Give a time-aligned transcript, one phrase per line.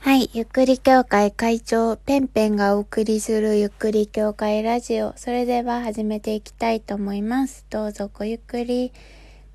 [0.00, 5.12] はい、ゆっくり協会会長ペンペンがお送りするゆっくり協会ラジオ。
[5.16, 7.66] それでは始めていきたいと思います。
[7.68, 8.92] どうぞごゆっくり。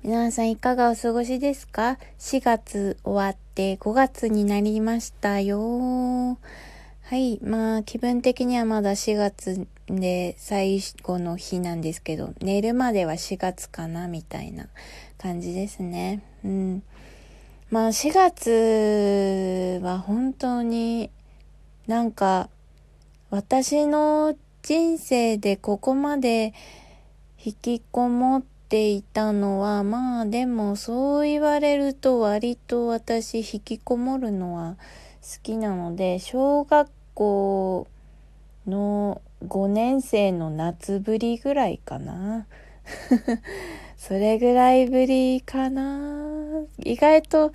[0.02, 6.38] 皆さんいかがお過ごしですか ?4 月終わって5月になりましたよ。
[7.00, 14.68] はい、まあ気分的にはまだ4月で最後の日なんですけど、寝るまでは4月かなみたいな
[15.16, 16.22] 感じですね。
[16.44, 16.82] うん。
[17.70, 21.10] まあ4月は本当に
[21.86, 22.48] なんか
[23.30, 26.54] 私の人生でここまで
[27.44, 34.76] 引きこもっていたのはまあでもそう言われると割と私引きこもるのは
[35.22, 37.86] 好きなので小学校
[38.66, 42.46] の5年生の夏ぶりぐらいかな。
[43.96, 46.23] それぐらいぶりかな。
[46.78, 47.52] 意外と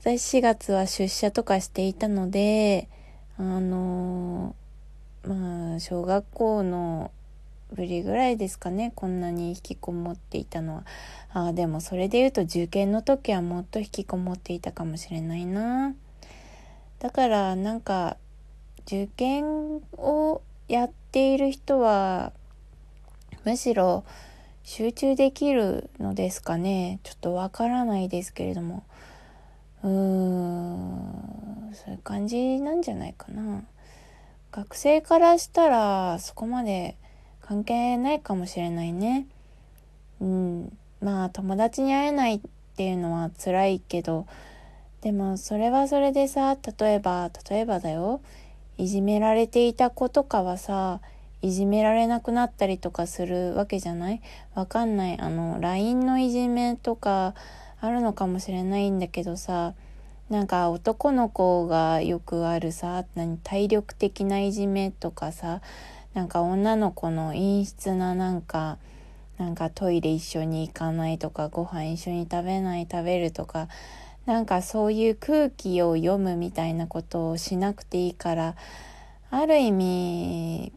[0.00, 2.88] 私4月は出社とかしていたので
[3.38, 4.54] あの
[5.24, 7.10] まあ小学校の
[7.72, 10.84] ぶりぐらいですかねこんなに引きこもっていたのは。
[11.34, 15.94] あでもそれで言うと受験の時はもっと引きこもっていたかもしれないな。
[16.98, 18.16] だからなんか
[18.86, 22.32] 受験をやっている人は
[23.44, 24.04] むしろ
[24.64, 27.00] 集中できるのですかね。
[27.02, 28.84] ちょっとわからないですけれども。
[29.82, 31.74] うーん。
[31.74, 33.64] そういう感じなんじゃないかな。
[34.52, 36.96] 学生からしたらそこまで
[37.40, 39.26] 関係ないかもしれないね。
[40.20, 40.78] うん。
[41.00, 42.40] まあ友達に会えないっ
[42.76, 44.26] ていうのは辛いけど。
[45.00, 48.20] でもそれはそれでさ例えば例えばだよ。
[48.78, 51.00] いじめられていた子とかはさ
[51.42, 54.22] いじめられなくなったりとかするわけじゃない？
[54.54, 55.20] わかんない。
[55.20, 57.34] あの LINE のいじめとか
[57.80, 59.74] あるのかもしれないんだけどさ。
[60.30, 65.60] なんか男の子がよくあるさ何体力的ないじめとかさ。
[66.14, 68.78] なんか女の子の陰湿ななんか
[69.38, 73.68] なんかトイレ一緒に行かないとかご飯一緒に食べない食べるとか。
[74.24, 78.54] なんかそういう空気を読むみたいなことをしなくていいから。
[79.30, 80.72] ある意味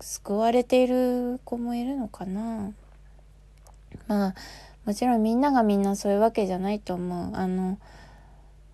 [0.00, 2.72] 救われている子もいるのかな。
[4.06, 4.34] まあ
[4.84, 7.36] もちろんみんながみんなそういうわけじゃないと思う。
[7.36, 7.78] あの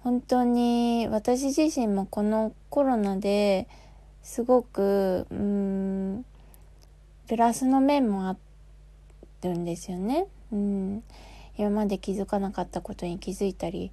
[0.03, 3.67] 本当に私自身もこのコロナで
[4.23, 6.25] すごくうん
[7.27, 8.37] プラスの面もあ
[9.43, 10.27] るんですよね。
[10.53, 11.03] うん。
[11.57, 13.93] 今まで気づかなかったことに気づいたり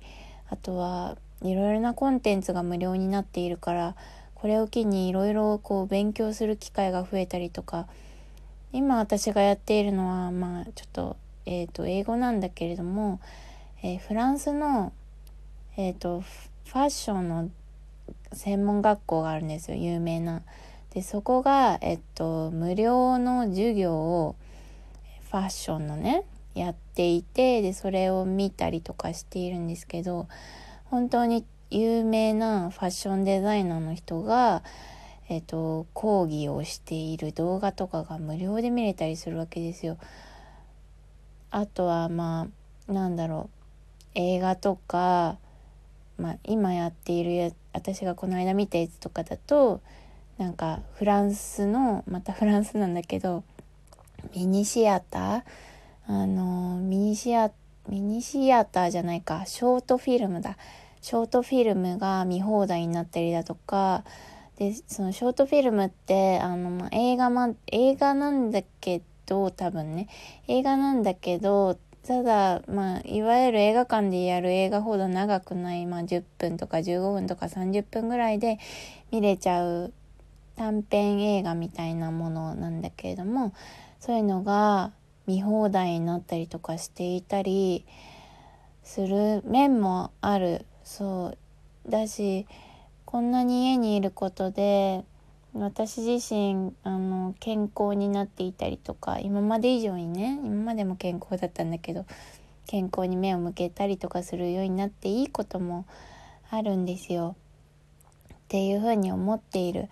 [0.50, 3.96] あとはいろいろなコンテンツが無料になっているから
[4.42, 7.88] これを機にいろいろこう勉強する機会が増えたりとか
[8.74, 11.16] 今私がやっているのはまあちょっと,、
[11.46, 13.20] えー、と英語なんだけれども、
[13.84, 14.94] え、フランスの、
[15.78, 17.50] えーと、ファッションの
[18.34, 20.42] 専門学校があるんですよ有名な。
[20.94, 24.36] でそこが、えっと、無料の授業を
[25.30, 26.26] ファッションのね
[26.56, 30.28] やっていてでそれを見たりとかしているんですけど
[30.86, 34.62] 本当に有名なファッションデザイナーの人が、
[35.30, 39.98] えっと、講義をしている動画とかが無料で見れたりするわけですよ。
[41.50, 42.48] あとはま
[42.90, 44.10] あなんだろう。
[44.16, 45.38] 映画とか、
[46.18, 49.80] まあ、今やっているや私がこの間見たやつとかだと
[50.38, 53.46] なんかフランスのまたフランスなんだけど
[54.36, 55.44] ミニシアター？
[56.08, 57.52] あのミニシア
[57.88, 59.46] ミニシアターじゃないか。
[59.46, 60.58] ショートフィルムだ。
[61.02, 64.04] ショートフィルムが見放題になったりだとか
[64.58, 70.08] でそのショートフィルムってあの、まあ、映画、ま、映画なんだけど多分ね。
[70.48, 78.60] 映画なんだけどただ、まあ、いわゆる映画館でやる映画ほど長くない、まあ、10分とか15分とか30分ぐらいで
[79.12, 79.94] 見れちゃう
[80.56, 83.54] 短編映画みたいなものなんだけれども
[84.00, 84.92] そういうのが
[85.28, 87.86] 見放題になったりとかしていたり
[88.84, 91.38] する面もあるそう。
[91.90, 92.46] だし
[93.06, 95.04] こんなに家にいることで
[95.54, 102.06] 私自身あの健康になっていたりとか今まで以上にね今までも健康だったんだけど
[102.68, 105.86] 健康に目を向けたりとかするようになっていいことも
[106.50, 107.36] あるんですよ。
[108.34, 109.90] っていうふうに思っている。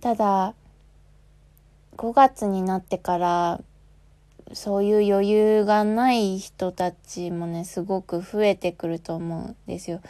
[0.00, 0.54] ただ
[1.96, 3.60] 5月になってから
[4.54, 10.00] そういう余裕がない人たちもねすごく増えてくると思うんですよ。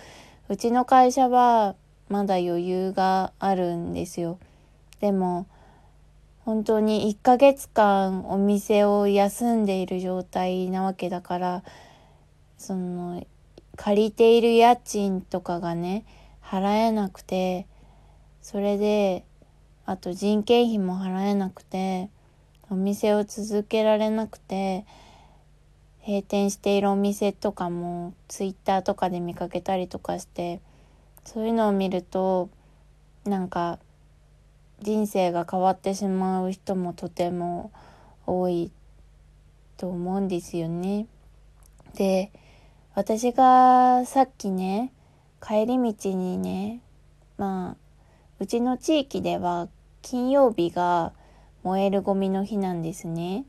[0.49, 1.75] うちの会社は
[2.08, 4.38] まだ余裕があるんですよ。
[5.00, 5.46] でも
[6.44, 11.62] 本当に1ヶ月間お店を休んでいる状態なわけだから
[12.58, 13.25] その
[13.76, 16.05] 借りている家賃とかがね
[16.43, 17.67] 払えなくて
[18.43, 19.25] それで
[19.87, 22.11] あと人件費も払えなくて
[22.74, 24.84] お店を続けられなくて
[26.04, 30.60] 閉店しているお店とかもツイッターとかで見かけたりとかして
[31.24, 32.50] そういうのを見ると
[33.24, 33.78] なんか
[34.82, 37.70] 人生が変わってしまう人もとても
[38.26, 38.72] 多い
[39.76, 41.06] と思うんですよね。
[41.94, 42.32] で
[42.96, 44.92] 私がさっきね
[45.40, 46.80] 帰り道にね
[47.38, 47.84] まあ
[48.40, 49.68] うちの地域では
[50.02, 51.12] 金曜日が
[51.64, 53.44] 燃えるゴミの日なんですね。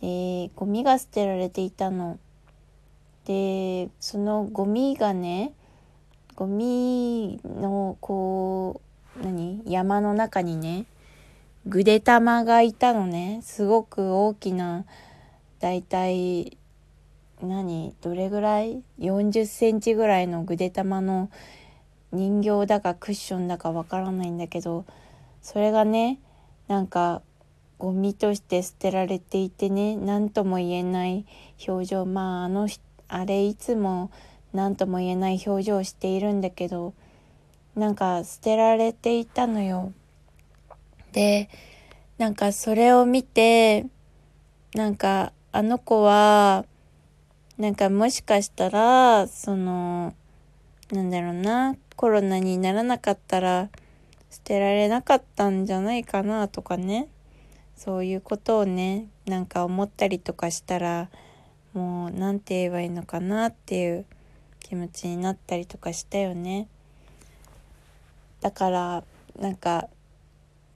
[0.00, 2.18] でゴミが捨てられていたの。
[3.24, 5.54] でそのゴミがね
[6.34, 8.80] ゴミのこ
[9.16, 9.62] う何？
[9.64, 10.86] 山の中にね
[11.66, 14.84] ぐで玉がいたのねすごく大きな
[15.60, 16.58] だいたい
[17.40, 17.94] 何？
[18.00, 21.30] どれぐらい？40センチぐらいのぐで玉の
[22.10, 24.84] 人形だかクッションだかわからないんだけど
[25.40, 26.18] それがね
[26.68, 27.22] なんか
[27.78, 31.26] ゴミとして捨てられていてね何とも言えない
[31.66, 32.68] 表情まああの
[33.08, 34.10] あれいつも
[34.52, 36.94] 何とも言えない表情をしているんだけど
[37.74, 39.92] なんか捨てられていたのよ。
[41.12, 41.48] で
[42.18, 43.86] なんかそれを見て
[44.74, 46.64] なんかあの子は
[47.58, 50.14] なんかもしかしたらその
[50.90, 53.68] なんだろうなコロナにならなかったら
[54.32, 57.08] 捨てられなかったんじゃないかなとかね。
[57.76, 61.10] そういうことをねなんか思ったりとかしたら
[61.74, 64.06] もう何て言えばいいのかなっていう
[64.60, 66.66] 気持ちになったりとかしたよね。
[68.40, 69.04] だから
[69.38, 69.88] なんか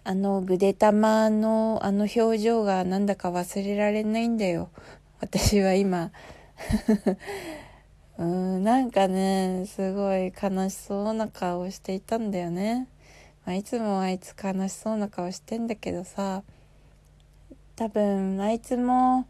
[0.04, 4.68] あのぐでたまのあの表情がなんだか忘れられないんだよ。
[5.20, 6.12] 私は今。
[8.18, 12.88] うんなんかねすごい悲しそうな顔をしていたんだよね、
[13.46, 16.42] まあ、いつもあいつ悲しそうな顔してんだけどさ
[17.76, 19.28] 多分あいつも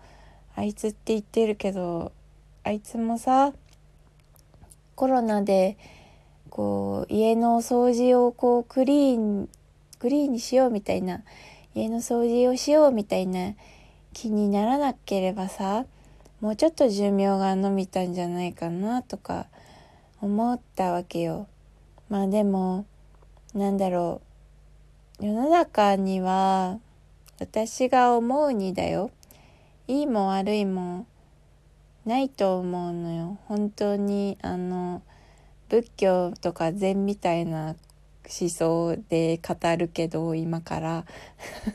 [0.55, 2.13] あいつって言ってるけど
[2.65, 3.53] あいつもさ
[4.95, 5.77] コロナで
[6.49, 9.49] こう家の掃除をこうクリーン
[9.99, 11.21] クリーンにしようみたいな
[11.75, 13.53] 家の掃除をしようみたいな
[14.15, 15.85] 気にならなければさ
[16.41, 19.47] もうちょっと寿命が延びたんじゃないかなとか
[20.23, 21.47] 思ったわけよ。
[22.09, 22.87] まあでも
[23.56, 24.20] なんだろ
[25.19, 25.25] う。
[25.25, 26.79] 世の中には
[27.41, 29.11] 私が思うにだよ。
[29.88, 31.06] いいも悪いも
[32.05, 33.38] ないと思うのよ。
[33.47, 35.00] 本当にあの
[35.70, 37.76] 仏教とか禅みたいな
[38.29, 41.05] 思想で語るけど今から。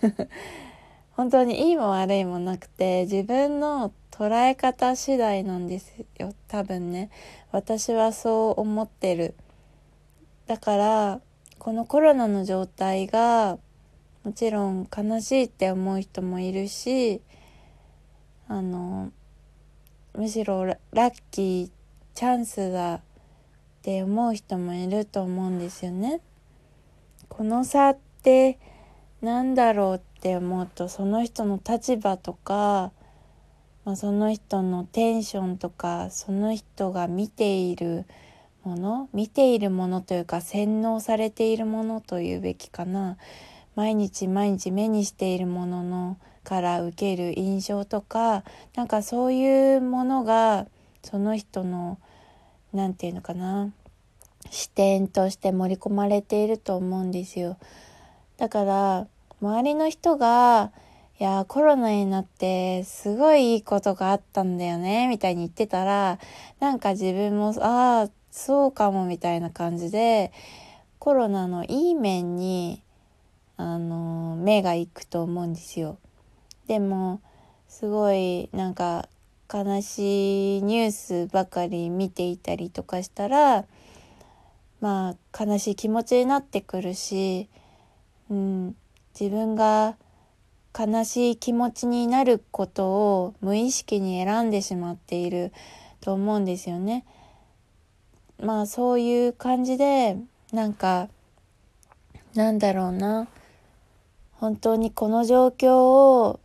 [1.17, 6.31] 本当にいいも悪いもなくて自分の捉え方次第なんですよ。
[6.47, 7.09] 多分ね。
[7.51, 9.33] 私はそう思ってる。
[10.45, 11.21] だから
[11.61, 13.59] このコロナの状態が
[14.23, 17.21] もちろん悲しいって思う人もいるし
[18.47, 19.11] あの
[20.15, 20.75] むしろラ
[21.11, 21.71] ッキー
[22.15, 23.01] チャンスだっ
[23.83, 26.21] て思う人もいると思うんですよね。
[27.29, 28.57] この差って
[29.21, 32.91] 何だろうって思うとその人の立場とか
[33.85, 38.05] まあ、その人のテンションとかその人が見ている
[38.63, 43.17] もの見ているものというか洗脳されているものというべきかな。
[43.75, 48.43] 毎日毎日目にしているもののから受ける印象とか
[48.75, 50.67] なんかそういうものが
[51.03, 51.97] その人の
[52.73, 53.71] 何て言うのかな。
[54.49, 57.57] 視点として盛り込まれていると思うんですよ。
[58.37, 59.07] だから
[59.41, 60.71] 周りの人が
[61.21, 66.17] いや、コロナになってすごいいいことがあったんだよね、みたいに言ってたら、
[66.59, 70.31] なんか自分も、ああ、そうかも、みたいな感じで、
[70.99, 72.81] コロナのいい面に、
[73.57, 75.97] あの、目が行くと思うんですよ。
[76.67, 77.21] でも、
[77.67, 79.07] すごい、なんか、
[79.53, 83.65] 悲しいニュースばかり見ていたりとかしたら、
[84.79, 87.49] まあ、悲しい気持ちになってくるし、
[88.29, 88.75] うん、
[89.19, 89.97] 自分が、
[90.77, 95.51] 悲しい気持ちになることを無意識に選んでしまっている
[95.99, 97.03] と思うんですよね。
[98.41, 100.17] まあそういう感じで
[100.51, 101.09] なんか
[102.33, 103.27] なんだろうな。
[104.33, 106.39] 本当にこの状況を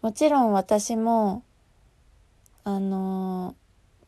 [0.00, 1.42] もちろん私も
[2.62, 3.56] あの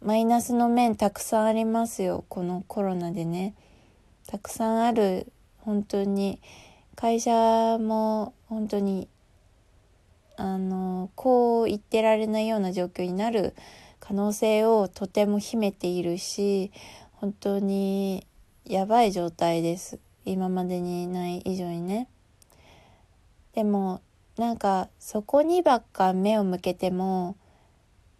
[0.00, 2.24] マイナスの面たくさんありますよ。
[2.28, 3.54] このコロナでね。
[4.28, 5.32] たくさんある。
[5.58, 6.40] 本当に
[6.94, 7.30] 会社
[7.78, 9.08] も本当に
[10.36, 13.54] あのこう言ってられないような状況になる
[14.04, 16.72] 可能性をとても秘めているし
[17.12, 18.26] 本当に
[18.64, 20.00] やばい状態です。
[20.24, 22.08] 今までにない以上にね。
[23.54, 24.00] でも
[24.36, 27.36] なんかそこにばっか目を向けても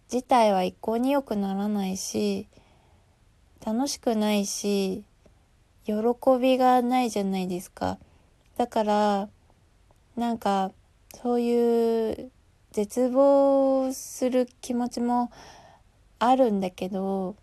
[0.07, 2.47] 事態は一向に良くならないし
[3.65, 5.03] 楽しくないし
[5.83, 5.93] 喜
[6.39, 7.97] びがないじゃないですか。
[8.55, 9.29] だから
[10.15, 10.71] なんか
[11.21, 12.31] そういう
[12.71, 15.29] 絶望する気持ちも
[16.25, 17.35] あるんだけど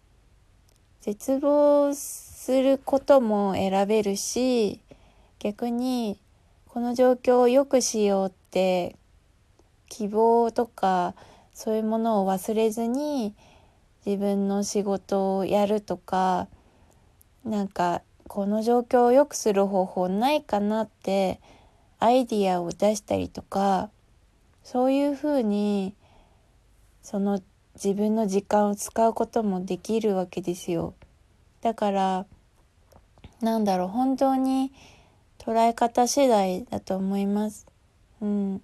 [1.03, 4.81] 絶望することも選べるし
[5.39, 6.19] 逆に
[6.67, 8.97] この状況を良くしようって
[9.89, 11.15] 希望とか
[11.53, 13.35] そういうものを忘れずに
[14.07, 16.49] 自分の仕事をやるとか
[17.45, 21.39] なんかこの状況を良くする方法ないかなって
[21.99, 23.91] アイディアを出したりとか
[24.65, 25.95] そういうふうに
[27.03, 27.43] その
[27.75, 30.95] 自分の時間を使うこともできるわけですよ。
[31.63, 32.27] だから
[33.41, 34.73] なんだろう本当に
[35.39, 37.67] 捉え方次第だと思います。
[38.21, 38.63] うん。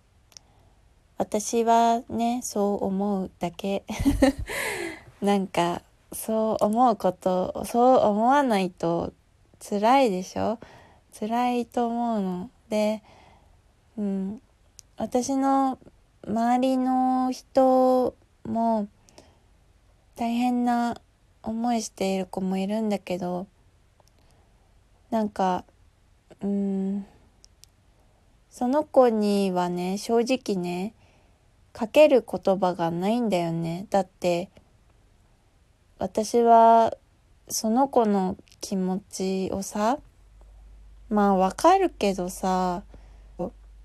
[1.19, 3.85] 私はね、そう思うだけ。
[5.23, 5.81] なんか、
[6.13, 9.15] そう思うこと、そう思わないと
[9.67, 10.59] 辛いでしょ？
[11.19, 12.51] 辛いと思うの。
[12.69, 13.03] で、
[13.97, 14.43] うん。
[14.99, 15.79] 私の
[16.27, 18.89] 周りの人も
[20.17, 21.01] 大変な
[21.43, 23.47] 思いしている子もいるんだけど
[25.11, 25.65] なんか
[26.43, 27.07] うん
[28.51, 30.95] その子にはね正直ね
[31.75, 33.87] かける言葉がないんだよね。
[33.91, 34.49] だって
[35.99, 36.97] 私は
[37.49, 39.99] その子の気持ちをさ
[41.11, 42.83] まあわかるけどさ